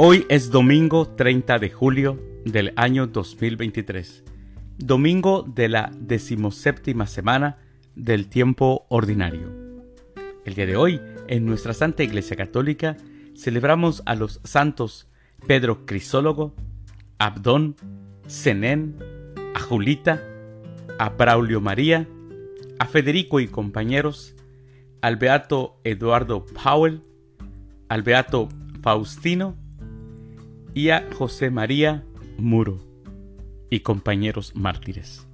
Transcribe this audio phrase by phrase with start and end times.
[0.00, 4.22] Hoy es domingo 30 de julio del año 2023,
[4.78, 7.58] domingo de la decimoséptima semana
[7.96, 9.50] del tiempo ordinario.
[10.44, 12.96] El día de hoy, en nuestra Santa Iglesia Católica,
[13.34, 15.10] celebramos a los santos
[15.48, 16.54] Pedro Crisólogo,
[17.18, 17.74] Abdón,
[18.28, 18.94] Zenén,
[19.52, 20.22] a Julita,
[21.00, 22.06] a Braulio María,
[22.78, 24.36] a Federico y compañeros,
[25.02, 27.02] al beato Eduardo Powell,
[27.88, 28.48] al beato
[28.80, 29.56] Faustino,
[30.78, 32.04] y José María
[32.36, 32.78] Muro
[33.68, 35.26] y compañeros mártires.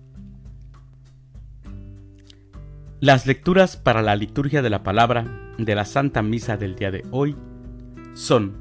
[2.99, 7.05] Las lecturas para la liturgia de la palabra de la Santa Misa del día de
[7.11, 7.37] hoy
[8.15, 8.55] son,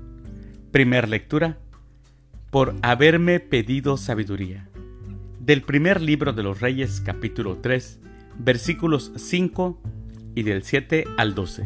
[0.72, 1.58] primer lectura,
[2.52, 4.68] por haberme pedido sabiduría,
[5.40, 8.02] del primer libro de los Reyes capítulo 3,
[8.40, 9.82] versículos 5
[10.36, 11.66] y del 7 al 12.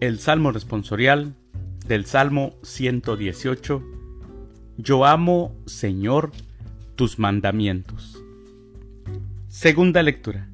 [0.00, 1.34] El Salmo responsorial
[1.86, 3.93] del Salmo 118.
[4.76, 6.32] Yo amo, Señor,
[6.96, 8.20] tus mandamientos.
[9.46, 10.48] Segunda lectura.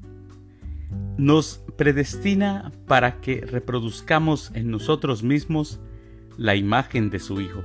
[1.17, 5.79] Nos predestina para que reproduzcamos en nosotros mismos
[6.37, 7.63] la imagen de su Hijo.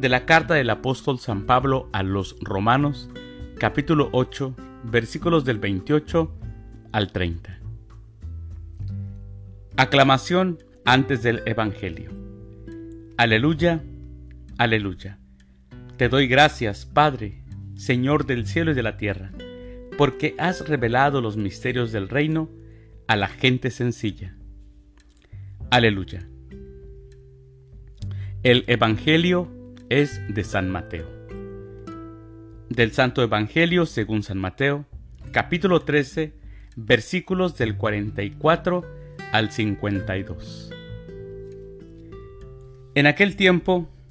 [0.00, 3.08] De la carta del apóstol San Pablo a los Romanos,
[3.56, 6.28] capítulo 8, versículos del 28
[6.90, 7.56] al 30.
[9.76, 12.10] Aclamación antes del Evangelio.
[13.16, 13.80] Aleluya,
[14.58, 15.19] aleluya.
[16.00, 17.42] Te doy gracias, Padre,
[17.74, 19.32] Señor del cielo y de la tierra,
[19.98, 22.48] porque has revelado los misterios del reino
[23.06, 24.34] a la gente sencilla.
[25.70, 26.26] Aleluya.
[28.42, 29.50] El Evangelio
[29.90, 31.06] es de San Mateo.
[32.70, 34.86] Del Santo Evangelio según San Mateo,
[35.32, 36.32] capítulo 13,
[36.76, 38.86] versículos del 44
[39.32, 40.70] al 52.
[42.94, 43.86] En aquel tiempo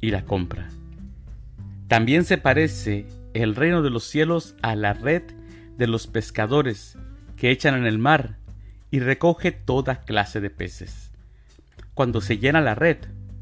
[0.00, 0.68] y la compra.
[1.88, 5.22] También se parece el reino de los cielos a la red
[5.76, 6.98] de los pescadores
[7.36, 8.36] que echan en el mar
[8.90, 11.10] y recoge toda clase de peces.
[11.94, 12.98] Cuando se llena la red,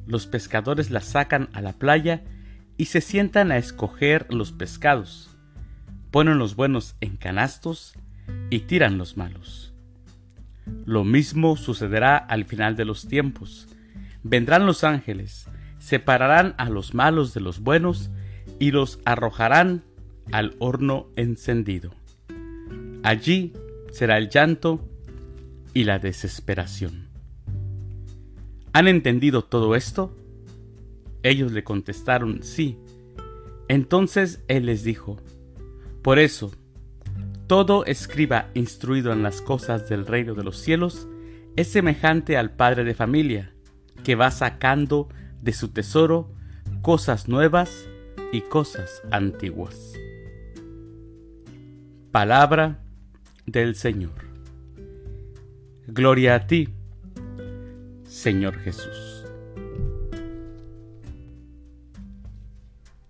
[0.06, 2.22] los pescadores la sacan a la playa
[2.76, 5.30] y se sientan a escoger los pescados.
[6.10, 7.94] Ponen los buenos en canastos
[8.50, 9.74] y tiran los malos.
[10.84, 13.68] Lo mismo sucederá al final de los tiempos.
[14.22, 15.48] Vendrán los ángeles
[15.86, 18.10] separarán a los malos de los buenos
[18.58, 19.84] y los arrojarán
[20.32, 21.92] al horno encendido.
[23.04, 23.52] Allí
[23.92, 24.84] será el llanto
[25.74, 27.06] y la desesperación.
[28.72, 30.16] ¿Han entendido todo esto?
[31.22, 32.80] Ellos le contestaron sí.
[33.68, 35.18] Entonces él les dijo,
[36.03, 36.50] Por eso,
[37.47, 41.06] todo escriba instruido en las cosas del reino de los cielos
[41.54, 43.53] es semejante al padre de familia,
[44.03, 45.08] que va sacando
[45.46, 46.28] de su tesoro
[46.82, 47.88] cosas nuevas
[48.32, 49.94] y cosas antiguas.
[52.10, 52.82] Palabra
[53.46, 54.26] del Señor.
[55.86, 56.68] Gloria a ti,
[58.04, 59.24] Señor Jesús.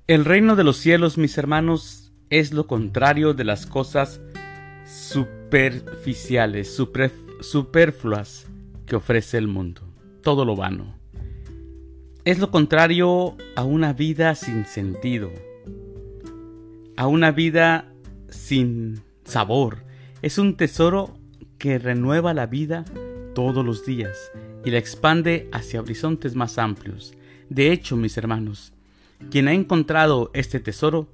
[0.07, 4.21] El reino de los cielos, mis hermanos, es lo contrario de las cosas
[4.85, 6.79] superficiales,
[7.41, 8.47] superfluas
[8.85, 9.81] que ofrece el mundo,
[10.23, 11.06] todo lo vano
[12.27, 15.31] es lo contrario a una vida sin sentido,
[16.97, 17.93] a una vida
[18.29, 19.85] sin sabor.
[20.23, 21.17] Es un tesoro
[21.57, 22.85] que renueva la vida
[23.33, 24.33] todos los días
[24.65, 27.15] y la expande hacia horizontes más amplios.
[27.49, 28.73] De hecho, mis hermanos,
[29.31, 31.09] quien ha encontrado este tesoro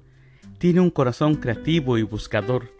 [0.57, 2.71] tiene un corazón creativo y buscador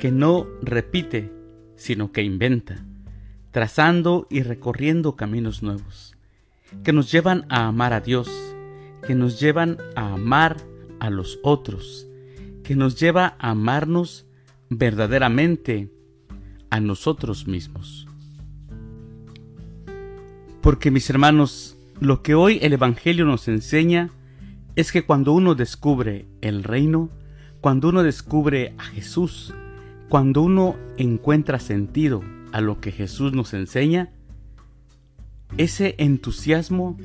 [0.00, 1.30] que no repite,
[1.76, 2.84] sino que inventa,
[3.52, 6.17] trazando y recorriendo caminos nuevos
[6.84, 8.28] que nos llevan a amar a Dios,
[9.06, 10.56] que nos llevan a amar
[11.00, 12.06] a los otros,
[12.62, 14.26] que nos lleva a amarnos
[14.68, 15.90] verdaderamente
[16.70, 18.06] a nosotros mismos.
[20.60, 24.10] Porque mis hermanos, lo que hoy el Evangelio nos enseña
[24.76, 27.10] es que cuando uno descubre el reino,
[27.60, 29.54] cuando uno descubre a Jesús,
[30.08, 32.22] cuando uno encuentra sentido
[32.52, 34.12] a lo que Jesús nos enseña,
[35.56, 36.96] ese entusiasmo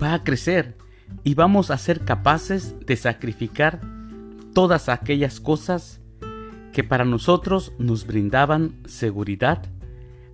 [0.00, 0.76] va a crecer,
[1.24, 3.80] y vamos a ser capaces de sacrificar
[4.54, 6.00] todas aquellas cosas
[6.72, 9.62] que para nosotros nos brindaban seguridad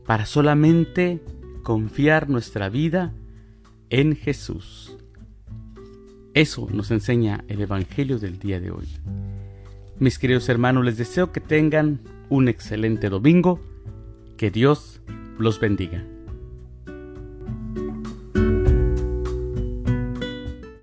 [0.04, 1.22] para solamente
[1.62, 3.14] confiar nuestra vida
[3.90, 4.96] en Jesús.
[6.34, 8.86] Eso nos enseña el Evangelio del día de hoy.
[9.98, 13.58] Mis queridos hermanos, les deseo que tengan un excelente domingo.
[14.36, 15.00] Que Dios
[15.38, 16.04] los bendiga.